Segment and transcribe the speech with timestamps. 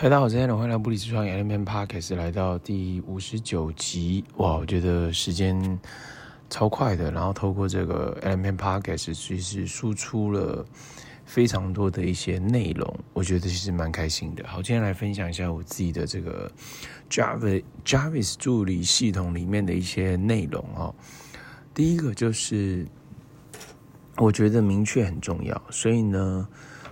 [0.00, 4.24] 嗨，大家好，今天欢迎来到不离职创业 Allen Podcast，来到第五十九集。
[4.36, 5.76] 哇，我觉得时间
[6.48, 7.10] 超快的。
[7.10, 10.64] 然后透过这个 L M N Podcast，其实输出了
[11.24, 14.46] 非常多的一些内容，我觉得其实蛮开心的。
[14.46, 16.48] 好，今天来分享一下我自己的这个
[17.10, 20.94] Java Jarvis 助理系统里面的一些内容哦。
[21.74, 22.86] 第一个就是
[24.18, 26.48] 我觉得明确很重要，所以呢，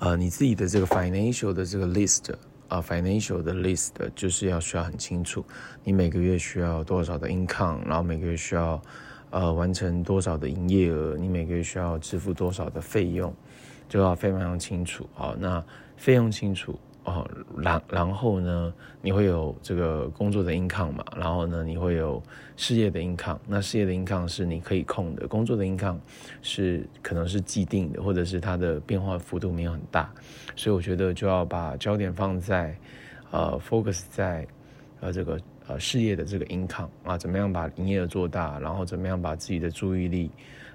[0.00, 2.34] 呃，你自己的这个 financial 的这个 list。
[2.68, 5.44] 啊、，financial 的 list 就是要需要很清楚，
[5.82, 8.80] 你每个月需要多少的 income，然后每个月需要
[9.30, 13.34] 呃完成多少的营业额，你每个月需要支付多少的费用，
[13.88, 15.08] 就要非常清楚。
[15.14, 15.64] 好，那
[15.96, 16.78] 费用清楚。
[17.08, 17.26] 哦，
[17.56, 21.02] 然然后呢，你会有这个工作的 income 嘛？
[21.16, 22.22] 然后呢，你会有
[22.54, 23.38] 事业的 income。
[23.46, 25.96] 那事业的 income 是你可以控的，工作的 income
[26.42, 30.12] 是可能是既定的，或者是它的变化幅度没有很大。
[30.54, 32.76] 所以我觉得就要把焦点放在，
[33.30, 34.46] 呃，focus 在
[35.00, 40.30] 呃这个呃事业的这个 income 啊，怎么样把营业额做大，然后怎么样把自己的注意力、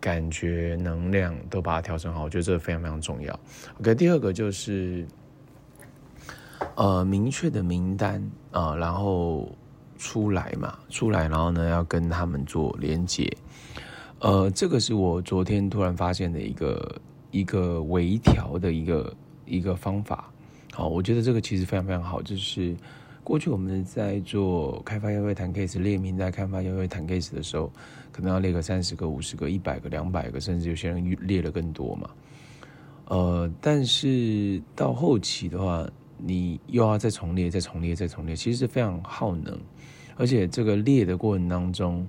[0.00, 2.24] 感觉、能量都把它调整好。
[2.24, 3.38] 我觉得这个非常非常重要。
[3.78, 5.06] OK，第二个就是。
[6.76, 9.50] 呃，明确的名单啊、然后
[9.98, 13.30] 出来嘛，出来，然后呢，要跟他们做连接。
[14.20, 19.14] 呃，这个是我昨天突然发现的一个一个微调的一个
[19.46, 20.30] 一个方法。
[20.72, 22.20] 好，我觉得这个其实非常非常好。
[22.20, 22.76] 就是
[23.24, 27.72] 过去我们在做开发邀约谈 case 列名单，开发邀约谈 case 的时候，
[28.12, 32.10] 可能要列个三十个、五十个、一百个、两百个，甚至有些人列了更多嘛。
[33.06, 35.86] 呃，但是到后期的话，
[36.18, 39.58] 你又要再重列、再重列、再重列，其实是非常耗能，
[40.16, 42.06] 而且这个列的过程当中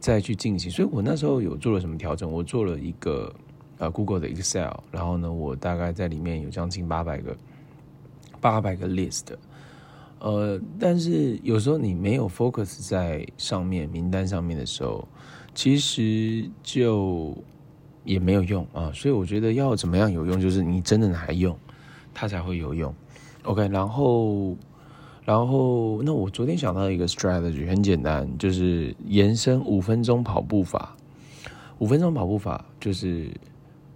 [0.00, 2.30] 再去进行，所以我那时候有做了什么调整？
[2.30, 3.34] 我做了一个
[3.78, 7.36] 呃 Google 的 Excel，然后呢，我大概在里面有将近八百个
[8.40, 9.24] 八百个 list，
[10.20, 15.06] 呃，但是有时候你没有 focus 在上面名单上面的时候，
[15.54, 17.36] 其实就
[18.04, 18.90] 也没有用啊。
[18.92, 21.56] 所以我觉得要怎么样有用，就是你真的拿来用，
[22.12, 22.94] 它才会有用。
[23.48, 24.54] OK，然后，
[25.24, 30.94] 然后，那我昨天想到一个 strategy，很简单，就是延伸五分钟跑步法。
[31.78, 33.30] 五分钟跑步法就是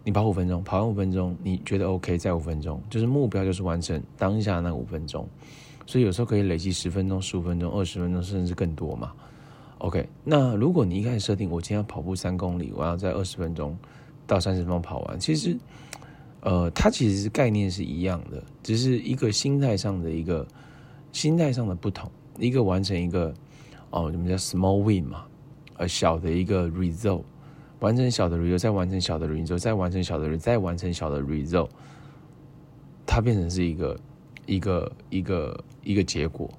[0.05, 5.29] 你跑五分钟，跑完五分钟，你觉得 OK，再五分钟，就是目标就是完成当下那五分钟。
[5.87, 9.13] 所以有时候可以累积十分钟、十五分钟、二十分钟，甚至更多嘛。
[9.79, 13.77] OK，那如果你一开始设定我今天跑步三公里，我要在二十分钟
[14.27, 15.55] 到三十分钟跑完，其实。
[16.43, 20.47] 呃，它其实是概念是一样的，只是一个心态上的一个
[21.13, 23.33] 心态上的不同，一个完成一个
[23.91, 25.25] 哦，什么叫 small win 嘛，
[25.77, 27.23] 呃，小的一个 result，
[27.79, 31.69] 完成小的 result，再完成小的 result，再完成小的 result，再完成小的 result，
[33.07, 34.01] 它变成是一个
[34.47, 36.51] 一个一个一个结果，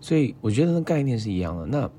[0.00, 1.66] 所以我觉得那概念是一样的。
[1.66, 1.90] 那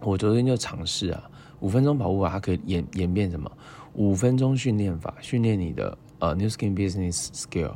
[0.00, 3.50] 我昨天就尝试啊，五分钟跑步法，它可以演演变什么？
[3.94, 5.96] 五分钟训练法，训练你的。
[6.18, 7.74] 呃、，new skin Business Skill，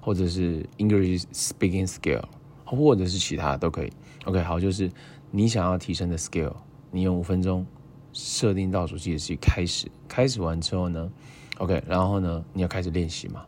[0.00, 2.22] 或者是 English Speaking Skill，
[2.64, 3.92] 或者是其他都可以。
[4.24, 4.90] OK，好，就是
[5.30, 6.54] 你想要提升的 Skill，
[6.90, 7.66] 你用五分钟
[8.12, 11.10] 设定倒数计时器开始，开始完之后呢
[11.58, 13.44] ，OK，然后呢，你要开始练习嘛。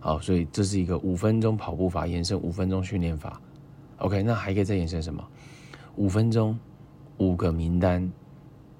[0.00, 3.40] 好，所以这是一个五分钟跑步法延伸五分钟训练法。
[3.98, 5.26] OK，那还可以再延伸什么？
[5.96, 6.58] 五分钟
[7.18, 8.10] 五个名单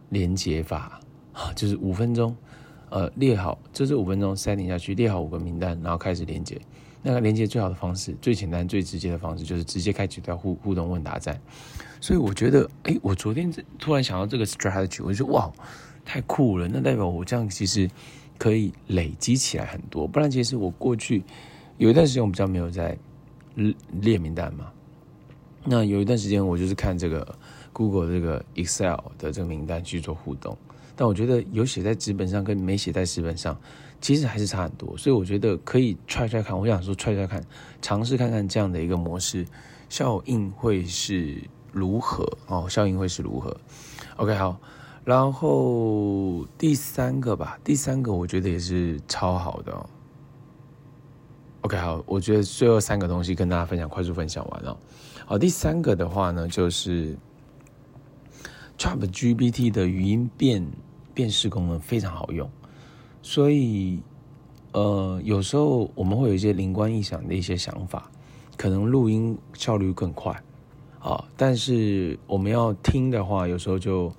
[0.09, 1.01] 连接法
[1.33, 2.37] 啊， 就是五分钟。
[2.91, 6.61] 呃，列好，这是五分钟 setting 下去，列好五个名单，然后开始连接。
[7.07, 11.39] 那个连接最好的方式，最简单、最直接的方式，就是直接开启掉互互动问答站。
[12.01, 15.53] 所以我觉得，哎，我昨天突然想到这个 strategy，我就说哇，
[16.05, 16.67] 太酷了！
[16.67, 17.91] 那代表我这样其实
[18.39, 20.07] 可以累积起来很多。
[20.07, 21.23] 不然，其实我过去
[21.77, 22.97] 有一段时间我比较没有在
[24.01, 24.71] 列名单嘛。
[25.65, 27.39] 那有一段时间我就是看这个
[27.73, 30.57] Google 这个 Excel 的这个名单去做互动。
[30.97, 33.59] 但我觉得有写在纸本上跟没写在纸本上，
[34.01, 34.97] 其实还是差很多。
[34.97, 37.45] 所以我觉得可以踹踹看，我想说踹踹看，
[37.83, 39.47] 尝试看看这样的一个模式
[39.89, 41.43] 效应会是
[41.73, 43.57] 如何哦，效应会是如何
[44.17, 44.61] ？OK 好，
[45.05, 49.87] 然后第三个吧，第三个我觉得也是超好的哦。
[51.63, 54.79] OK 好，我觉得最后三个东西跟大家分享，快速分享完了。
[55.27, 57.17] 好，第三个的话呢，就是
[58.77, 60.67] ChatGPT 的语音辨
[61.15, 62.51] 辨识功能非常好用，
[63.23, 64.01] 所以
[64.73, 68.11] 呃，有时候我们会有一些灵光一闪的一些想法，
[68.57, 70.43] 可能录音效率更快
[70.99, 74.13] 啊，但是我们要听的话，有时候就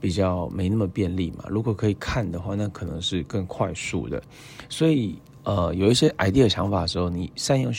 [0.00, 1.44] 比较没那么便利嘛。
[1.48, 4.22] 如果可以看的话，那可能是更快速的。
[4.68, 7.72] 所以呃，有一些 idea 想法的时候，你善用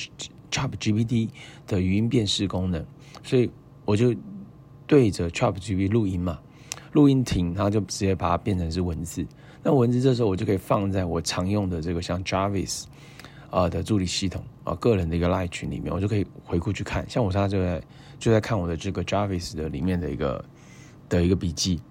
[0.51, 1.29] ChatGPT
[1.65, 2.85] 的语音辨识功能，
[3.23, 3.49] 所以
[3.85, 4.13] 我就
[4.85, 6.39] 对着 ChatGPT 录音嘛，
[6.93, 9.25] 录音停，它就直接把它变成是文字。
[9.63, 12.85] 那文字这时候我就可以放在我常用的这个像 Jarvis
[13.49, 17.07] 啊的助理系统啊个人的一个 live 群里面，我就可以回顾去看。
[17.09, 17.81] 像我现在就在
[18.17, 20.45] 就在看我的这个 Jarvis 的里面的一个
[21.09, 21.81] 的一个笔记。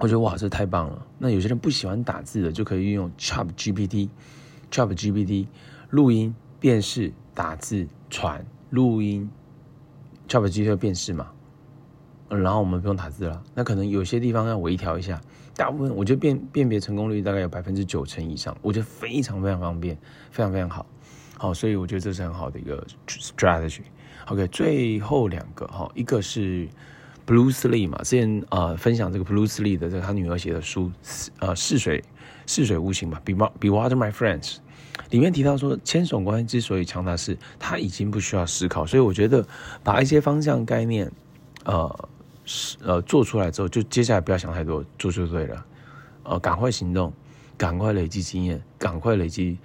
[0.00, 1.06] 我觉得哇，这太棒了！
[1.18, 5.46] 那有些人不喜欢打字的，就可以运用 ChatGPT，ChatGPT
[5.90, 9.30] 录音、辨识、打字、传、录音
[10.26, 11.30] ，ChatGPT 会辨识嘛？
[12.28, 13.42] 然后我们不用打字了。
[13.54, 15.20] 那可能有些地方要微调一下，
[15.56, 19.96] 大部分我觉得辨辨别成功率大概有百分之九成以上，我觉得非常非常方便，
[20.30, 20.86] 非常非常好。
[21.38, 23.82] 好，所以我觉得这是很好的一个 strategy。
[24.26, 26.68] OK，最后两个哈，一个是。
[27.26, 28.44] Bruce Lee 嘛，之前
[28.76, 30.92] 分享这个 Bruce Lee 的这个他女儿写的书，
[31.38, 32.04] 呃似水
[32.44, 34.58] 似水无形嘛，Be Be Water My Friends，
[35.08, 39.42] 里面提到说，千手观之所以强大是，他已经不需要思考，所以我觉得
[39.82, 41.10] 把一些方向概念，
[41.64, 42.08] 呃
[42.82, 45.66] 呃做出来之后，就接下来不要想太多，做就对了，
[46.24, 47.12] 呃赶快行动，
[47.56, 49.58] 赶快累积经验，赶快累积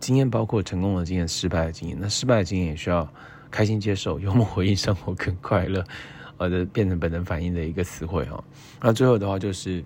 [0.00, 3.08] 经验，包括成功的经验、失败的经验，那失败的经验也需要
[3.50, 5.84] 开心接受，幽默回应，生活更快乐。
[6.36, 8.42] 呃，的变成本能反应的一个词汇哈。
[8.80, 9.84] 那最后的话就是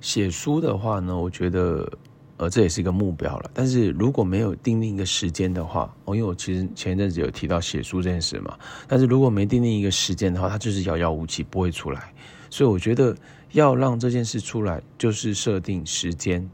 [0.00, 1.88] 写书的话呢，我觉得
[2.38, 3.50] 呃这也是一个目标了。
[3.52, 8.58] 但是如果没有定定一个时间的话，哦，因为我其实前一阵子有提到写书这件事嘛。
[8.86, 12.14] 但是如果没定定一个时间的话，它就是遥遥无期，不会出来。
[12.48, 13.14] 所以我觉得
[13.52, 16.48] 要让这件事出来，就是设定时间。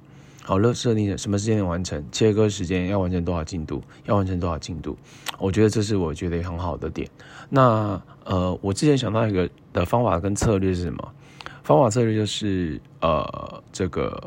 [0.47, 4.95] 好了，设定什么时间点完成，切割时间要完成多少进度，要完成多少进度，
[5.39, 7.09] 我觉得这是我觉得很好的点。
[7.49, 11.13] 那呃，我之前想到一个的方法跟策略是什么？
[11.63, 14.23] 方法策略就是呃，这个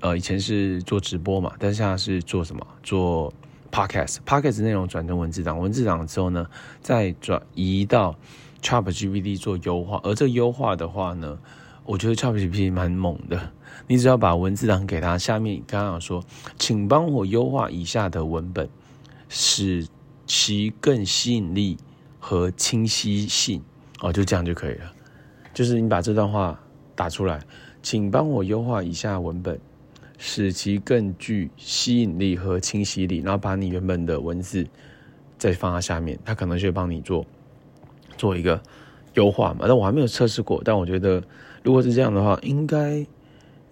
[0.00, 2.66] 呃以前是做直播嘛，但是现在是做什么？
[2.82, 3.32] 做
[3.70, 6.46] podcast，podcast 内容转成文字档，文字档之后呢，
[6.80, 8.16] 再转移到
[8.62, 11.38] ChatGPT 做优化，而这优化的话呢，
[11.84, 13.52] 我觉得 ChatGPT 蛮猛的。
[13.88, 16.24] 你只要把文字档给他，下面刚刚有说，
[16.58, 18.68] 请帮我优化以下的文本，
[19.28, 19.86] 使
[20.26, 21.76] 其更吸引力
[22.18, 23.62] 和清晰性。
[24.00, 24.92] 哦，就这样就可以了。
[25.54, 26.58] 就是你把这段话
[26.94, 27.40] 打出来，
[27.82, 29.60] 请帮我优化以下文本，
[30.18, 34.66] 使其更具吸引力和清晰力，然后把你原本的文字
[35.38, 37.24] 再放到下面，他可能就会帮你做
[38.16, 38.60] 做一个
[39.14, 39.66] 优化嘛。
[39.68, 41.22] 但我还没有测试过，但我觉得
[41.62, 43.06] 如果是这样的话，应该。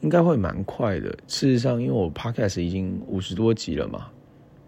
[0.00, 1.08] 应该会蛮快的。
[1.26, 4.08] 事实上，因为我 Podcast 已经五十多集了嘛，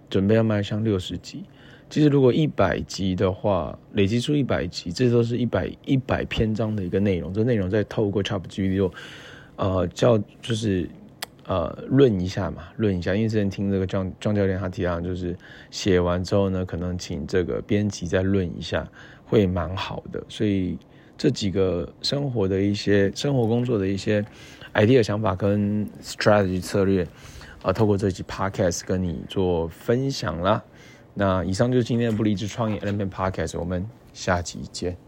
[0.08, 1.44] 准备要迈向六十集。
[1.90, 7.34] 其实如果一百集的话，累积出一百集，这都是一百一百篇章的一个内容。
[7.34, 8.90] 这内容再透过 ChatGPT，
[9.56, 10.88] 呃，叫就是
[11.47, 13.15] 呃论一下嘛，论一下。
[13.15, 15.37] 因为之前听这个庄庄教练他提到，就是
[15.71, 18.87] 写完之后呢，可能请这个编辑再论一下，
[19.25, 20.23] 会蛮好的。
[20.29, 20.79] 所以
[21.17, 24.25] 这几个生活的一些生活工作的一些。
[24.75, 27.03] idea 想法跟 strategy 策略，
[27.63, 30.63] 啊，透过这期 podcast 跟你做分享啦。
[31.15, 35.06] 那以上就是今天的不离职创业 Element Podcast，我们下期见。